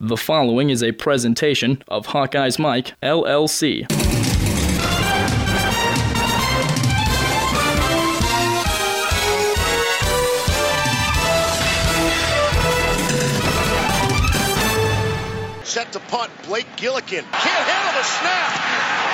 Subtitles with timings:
[0.00, 3.88] The following is a presentation of Hawkeyes Mike, LLC.
[15.64, 17.24] Set to punt, Blake Gillikin.
[17.24, 18.52] Can't handle the snap.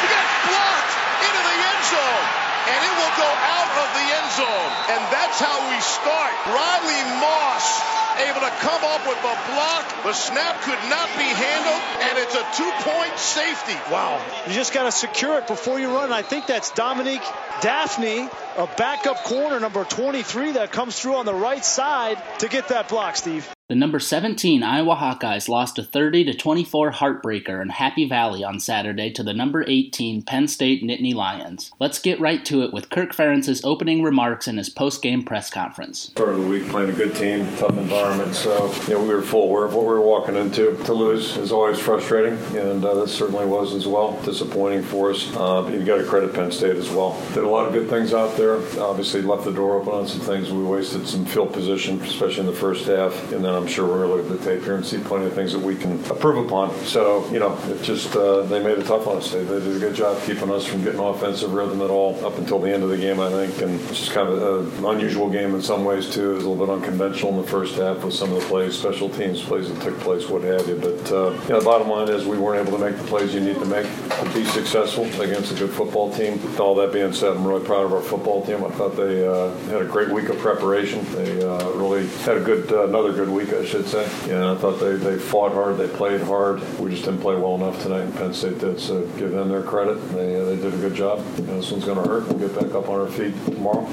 [0.00, 2.24] He got blocked into the end zone.
[2.72, 4.72] And it will go out of the end zone.
[4.96, 6.32] And that's how we start.
[6.48, 7.89] Riley Moss
[8.28, 10.04] able to come up with a block.
[10.04, 13.78] The snap could not be handled, and it's a two-point safety.
[13.90, 14.20] Wow.
[14.46, 16.12] You just got to secure it before you run.
[16.12, 17.22] I think that's Dominique
[17.60, 22.68] Dafney, a backup corner, number 23, that comes through on the right side to get
[22.68, 23.48] that block, Steve.
[23.70, 28.58] The number 17 Iowa Hawkeyes lost a 30 to 24 heartbreaker in Happy Valley on
[28.58, 31.70] Saturday to the number 18 Penn State Nittany Lions.
[31.78, 36.10] Let's get right to it with Kirk Ferentz's opening remarks in his post-game press conference.
[36.16, 39.22] Part of the week playing a good team, tough environment, so you know we were
[39.22, 40.76] full aware of what we were walking into.
[40.76, 44.20] To lose is always frustrating, and uh, that certainly was as well.
[44.24, 45.32] Disappointing for us.
[45.36, 47.16] Uh, you got to credit Penn State as well.
[47.34, 48.56] Did a lot of good things out there.
[48.80, 50.50] Obviously left the door open on some things.
[50.50, 54.06] We wasted some field position, especially in the first half, and then I'm sure we're
[54.06, 55.92] going to look at the tape here and see plenty of things that we can
[55.92, 56.74] improve upon.
[56.84, 59.30] So, you know, it just, uh, they made it tough on us.
[59.30, 62.38] They, they, did a good job keeping us from getting offensive rhythm at all up
[62.38, 63.60] until the end of the game, I think.
[63.60, 66.32] And it's just kind of an unusual game in some ways, too.
[66.32, 68.78] It was a little bit unconventional in the first half with some of the plays,
[68.78, 70.76] special teams plays that took place, what have you.
[70.76, 73.34] But, uh, you know, the bottom line is we weren't able to make the plays
[73.34, 76.42] you need to make to be successful against a good football team.
[76.42, 78.64] With all that being said, I'm really proud of our football team.
[78.64, 81.04] I thought they uh, had a great week of preparation.
[81.12, 84.04] They uh, really had a good, uh, another good week, I should say.
[84.30, 86.60] And I thought they, they fought hard, they played hard.
[86.78, 88.80] We just didn't play well enough tonight, and Penn State did.
[88.80, 89.96] So give them their credit.
[90.12, 91.24] They, uh, they did a good job.
[91.38, 92.26] You know, this one's going to hurt.
[92.28, 93.86] We'll get back up on our feet tomorrow.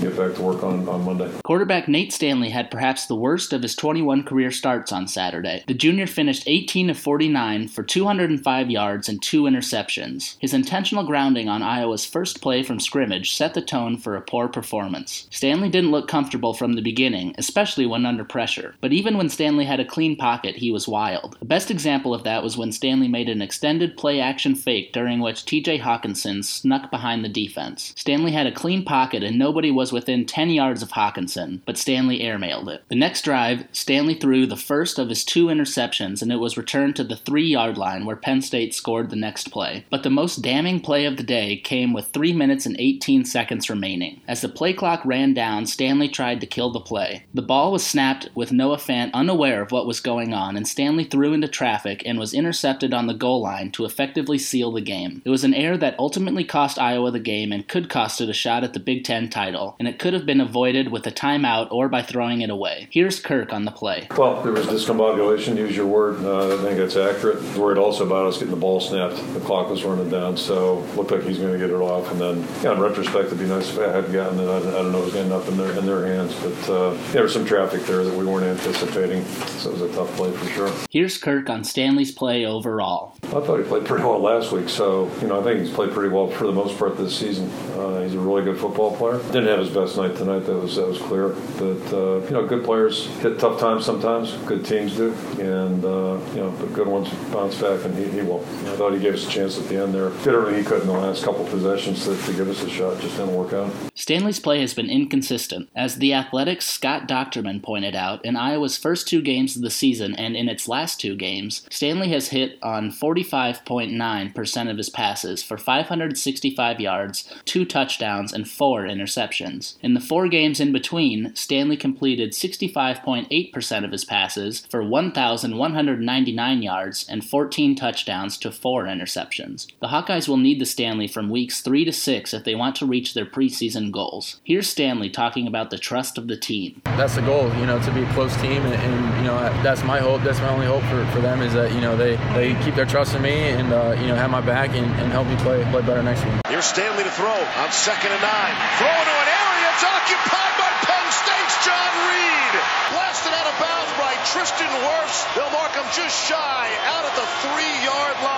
[0.00, 1.30] Get back to work on, on Monday.
[1.44, 5.64] Quarterback Nate Stanley had perhaps the worst of his 21 career starts on Saturday.
[5.66, 10.36] The junior finished 18 of 49 for 205 yards and two interceptions.
[10.40, 14.48] His intentional grounding on Iowa's first play from scrimmage set the tone for a poor
[14.48, 15.26] performance.
[15.30, 18.74] Stanley didn't look comfortable from the beginning, especially when under pressure.
[18.80, 21.36] But even when Stanley had a clean pocket, he was wild.
[21.38, 25.20] The best example of that was when Stanley made an extended play action fake during
[25.20, 27.94] which TJ Hockenson snuck behind the defense.
[27.96, 32.18] Stanley had a clean pocket and nobody was within 10 yards of Hockenson, but Stanley
[32.18, 32.82] airmailed it.
[32.88, 36.96] The next drive, Stanley threw the first of his two interceptions and it was returned
[36.96, 39.86] to the three yard line where Penn State scored the next play.
[39.90, 43.70] But the most damning play of the day came with 3 minutes and 18 seconds
[43.70, 44.22] remaining.
[44.26, 47.26] As the play clock ran down, Stanley tried to kill the play.
[47.32, 51.04] The ball was snapped with Noah Fant unaware of what was going on, and Stanley
[51.04, 55.22] threw into traffic and was intercepted on the goal line to effectively seal the game.
[55.24, 58.32] It was an error that ultimately cost Iowa the game and could cost it a
[58.32, 61.70] shot at the Big Ten title, and it could have been avoided with a timeout
[61.70, 62.88] or by throwing it away.
[62.90, 64.08] Here's Kirk on the play.
[64.16, 66.24] Well, there was discombobulation, use your word.
[66.24, 67.42] Uh, I think that's accurate.
[67.56, 69.16] Worried also about us getting the ball snapped.
[69.34, 72.10] The clock was running down, so looked like he's going to get it off.
[72.12, 74.48] And then, yeah, in retrospect, it'd be nice if I had gotten it.
[74.48, 76.34] I, I don't know, it was getting up in their, in their hands.
[76.34, 79.92] But uh, there was some traffic there that we weren't anticipating, so it was a
[79.94, 80.72] tough play for sure.
[80.90, 83.16] Here's Kirk on Stanley's play overall.
[83.24, 85.90] I thought he played pretty well last week, so you know I think he's played
[85.90, 87.50] pretty well for the most part this season.
[87.78, 89.18] Uh, he's a really good football player.
[89.32, 91.28] Didn't have his best night tonight, that was that was clear.
[91.58, 94.32] But uh, you know, good players hit tough times sometimes.
[94.46, 98.20] Good teams do, and uh, you know, the good ones bounce back, and he, he
[98.22, 98.40] will.
[98.40, 100.10] I thought he gave us a chance at the end there.
[100.10, 103.00] Did everything he could in the last couple possessions to, to give us a shot.
[103.00, 103.72] Just didn't work out.
[104.08, 108.24] Stanley's play has been inconsistent, as the Athletics' Scott Dochterman pointed out.
[108.24, 112.08] In Iowa's first two games of the season and in its last two games, Stanley
[112.08, 119.74] has hit on 45.9% of his passes for 565 yards, two touchdowns, and four interceptions.
[119.82, 127.06] In the four games in between, Stanley completed 65.8% of his passes for 1,199 yards
[127.10, 129.66] and 14 touchdowns to four interceptions.
[129.82, 132.86] The Hawkeyes will need the Stanley from weeks 3 to 6 if they want to
[132.86, 133.97] reach their preseason goals.
[134.44, 136.82] Here's Stanley talking about the trust of the team.
[136.96, 139.82] That's the goal, you know, to be a close team, and, and you know that's
[139.82, 140.22] my hope.
[140.22, 142.86] That's my only hope for, for them is that you know they, they keep their
[142.86, 145.64] trust in me and uh, you know have my back and, and help me play
[145.70, 146.34] play better next week.
[146.46, 148.54] Here's Stanley to throw on second and nine.
[148.78, 149.66] Throw into an area.
[149.74, 152.54] It's occupied by Penn State's John Reid.
[152.94, 155.26] Blasted out of bounds by Tristan Wirfs.
[155.34, 158.37] They'll mark him just shy out at the three-yard line.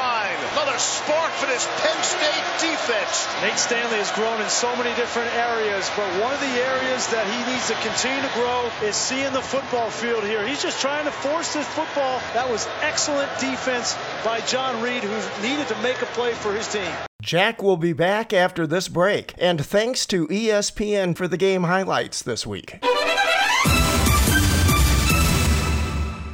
[0.80, 3.28] Another spark for this Penn State defense.
[3.42, 7.26] Nate Stanley has grown in so many different areas, but one of the areas that
[7.28, 10.46] he needs to continue to grow is seeing the football field here.
[10.46, 12.22] He's just trying to force this football.
[12.32, 13.94] That was excellent defense
[14.24, 16.90] by John Reid, who needed to make a play for his team.
[17.20, 22.22] Jack will be back after this break, and thanks to ESPN for the game highlights
[22.22, 22.82] this week.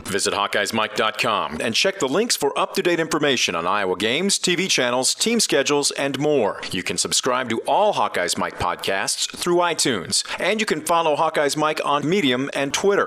[0.06, 4.68] Visit HawkeyesMike.com and check the links for up to date information on Iowa games, TV
[4.70, 6.60] channels, team schedules, and more.
[6.70, 11.56] You can subscribe to all Hawkeyes Mike podcasts through iTunes, and you can follow Hawkeyes
[11.56, 13.06] Mike on Medium and Twitter.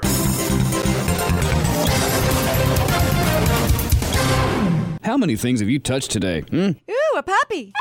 [5.01, 6.41] How many things have you touched today?
[6.41, 6.71] Hmm?
[6.89, 7.73] Ooh, a puppy.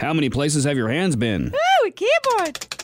[0.00, 1.52] How many places have your hands been?
[1.54, 2.83] Ooh, a keyboard.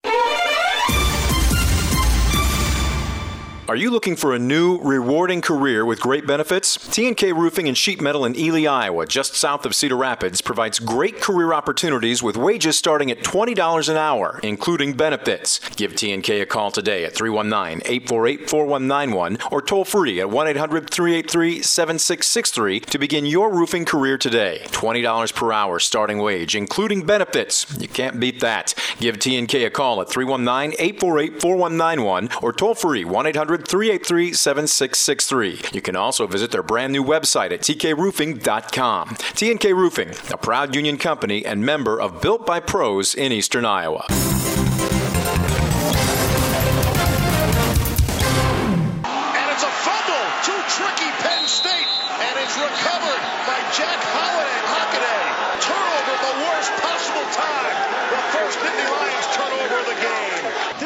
[3.71, 6.77] Are you looking for a new, rewarding career with great benefits?
[6.77, 11.21] TNK Roofing and Sheet Metal in Ely, Iowa, just south of Cedar Rapids, provides great
[11.21, 15.59] career opportunities with wages starting at $20 an hour, including benefits.
[15.77, 20.89] Give TNK a call today at 319 848 4191 or toll free at 1 800
[20.89, 24.63] 383 7663 to begin your roofing career today.
[24.65, 27.65] $20 per hour starting wage, including benefits.
[27.79, 28.73] You can't beat that.
[28.99, 35.61] Give TNK a call at 319 848 4191 or toll free 1 800 383 7663.
[35.73, 39.09] You can also visit their brand new website at tkroofing.com.
[39.09, 44.05] TNK Roofing, a proud union company and member of Built by Pros in Eastern Iowa.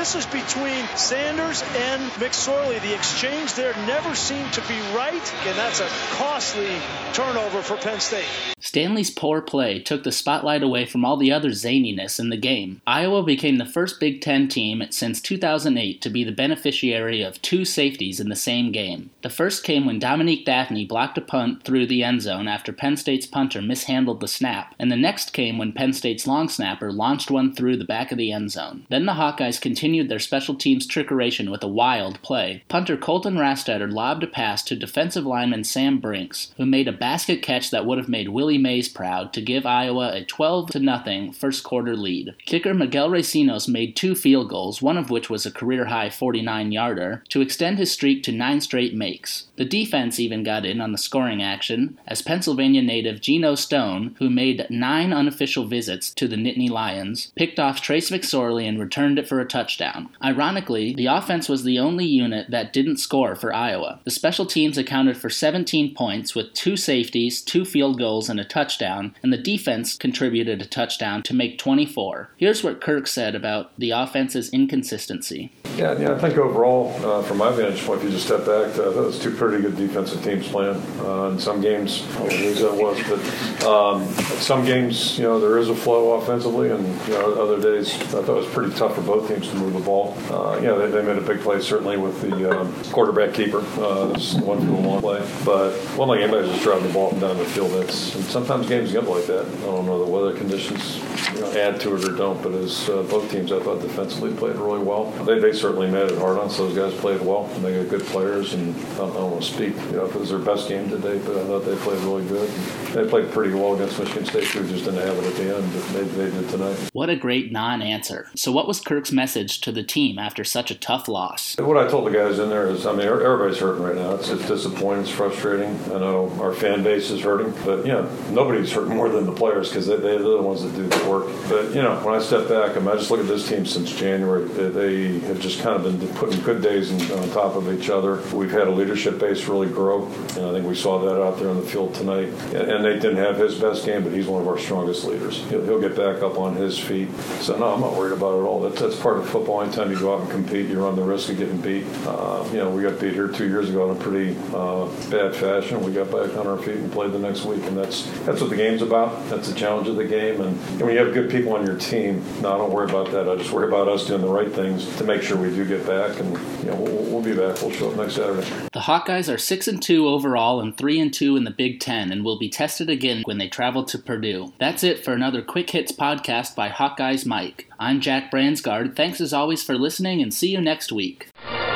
[0.05, 2.79] This is between Sanders and McSorley.
[2.79, 6.77] The exchange there never seemed to be right, and that's a costly
[7.13, 8.27] turnover for Penn State.
[8.59, 12.81] Stanley's poor play took the spotlight away from all the other zaniness in the game.
[12.85, 17.65] Iowa became the first Big Ten team since 2008 to be the beneficiary of two
[17.65, 19.09] safeties in the same game.
[19.23, 22.97] The first came when Dominique Dafney blocked a punt through the end zone after Penn
[22.97, 27.31] State's punter mishandled the snap, and the next came when Penn State's long snapper launched
[27.31, 28.85] one through the back of the end zone.
[28.89, 32.63] Then the Hawkeyes continued their special teams trickeration with a wild play.
[32.67, 37.41] Punter Colton Rastetter lobbed a pass to defensive lineman Sam Brincks, who made a basket
[37.41, 41.63] catch that would have made Willie Mays proud to give Iowa a 12 0 first
[41.63, 42.35] quarter lead.
[42.45, 46.71] Kicker Miguel Recinos made two field goals, one of which was a career high 49
[46.71, 49.47] yarder, to extend his streak to nine straight makes.
[49.55, 54.29] The defense even got in on the scoring action, as Pennsylvania native Geno Stone, who
[54.29, 59.27] made nine unofficial visits to the Nittany Lions, picked off Trace McSorley and returned it
[59.27, 59.84] for a touchdown.
[60.23, 63.99] Ironically, the offense was the only unit that didn't score for Iowa.
[64.03, 68.45] The special teams accounted for 17 points with two safeties, two field goals, and a
[68.45, 72.29] touchdown, and the defense contributed a touchdown to make 24.
[72.37, 75.51] Here's what Kirk said about the offense's inconsistency.
[75.75, 78.77] Yeah, yeah, I think overall, uh, from my vantage point, if you just step back,
[78.77, 80.81] uh, that was two pretty good defensive teams playing.
[80.99, 84.05] Uh, in some games, I don't know that was, but um,
[84.39, 88.21] some games, you know, there is a flow offensively, and you know, other days, I
[88.23, 90.17] thought it was pretty tough for both teams to move the ball.
[90.29, 94.07] Uh, you they, they made a big play certainly with the um, quarterback keeper, uh,
[94.41, 95.19] one for the long play.
[95.45, 97.71] But one like anybody's just driving the ball down the field.
[97.71, 99.45] That's and sometimes games get like that.
[99.45, 100.99] I don't know the weather conditions
[101.35, 104.33] you know, add to it or don't, but as uh, both teams, I thought defensively
[104.33, 105.11] played really well.
[105.25, 106.57] They, they certainly made it hard on us.
[106.57, 108.53] Those guys played well, and they got good players.
[108.53, 110.67] And I don't, I don't want to speak, you know, if it was their best
[110.69, 112.49] game today, but I thought they played really good.
[112.93, 115.73] They played pretty well against Michigan State, who just didn't have it at the end,
[115.73, 116.89] but they, they did tonight.
[116.93, 118.27] What a great non answer.
[118.35, 121.57] So, what was Kirk's message to the team after such a tough loss?
[121.57, 124.15] What I told the guys in there is, I mean, everybody's hurting right now.
[124.15, 125.03] It's, it's disappointing.
[125.03, 125.75] It's frustrating.
[125.93, 129.31] I know our fan base is hurting, but, you know, nobody's hurting more than the
[129.31, 131.24] players because they, they're the ones that do the work.
[131.49, 133.65] But, you know, when I step back, I, mean, I just look at this team
[133.65, 134.45] since January.
[134.45, 138.21] They have just kind of been putting good days on top of each other.
[138.33, 141.49] We've had a leadership base really grow, and I think we saw that out there
[141.49, 142.29] on the field tonight.
[142.53, 145.43] And, Nate didn't have his best game, but he's one of our strongest leaders.
[145.49, 147.09] He'll, get back up on his feet.
[147.41, 148.61] So, no, I'm not worried about it at all.
[148.61, 149.61] That's, part of football.
[149.61, 151.85] Anytime you go out and compete, you run the risk of getting beat.
[152.05, 155.35] Uh, you know, we got beat here two years ago in a pretty uh, bad
[155.35, 155.83] fashion.
[155.83, 158.49] We got back on our feet and played the next week, and that's that's what
[158.49, 159.27] the game's about.
[159.29, 160.41] That's the challenge of the game.
[160.41, 163.09] And, and when you have good people on your team, no, I don't worry about
[163.11, 163.29] that.
[163.29, 165.87] I just worry about us doing the right things to make sure we do get
[165.87, 167.61] back, and you know, we'll, we'll be back.
[167.61, 168.45] We'll show up next Saturday.
[168.73, 172.11] The Hawkeyes are six and two overall and three and two in the Big Ten,
[172.11, 174.51] and will be tested again when they travel to Purdue.
[174.59, 177.71] That's it for another Quick Hits podcast by Hawkeyes Mike.
[177.79, 178.97] I'm Jack Bransgard.
[178.97, 181.29] Thanks as always for listening, and see you next week.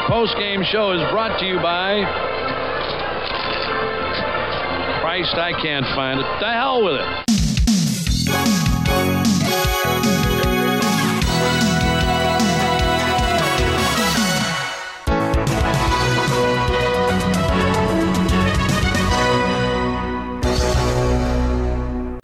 [0.07, 2.03] Post game show is brought to you by
[4.99, 5.35] Christ.
[5.35, 6.25] I can't find it.
[6.41, 7.38] The hell with it.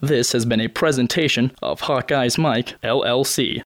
[0.05, 3.53] This has been a presentation of Hawkeyes Mike, LLC.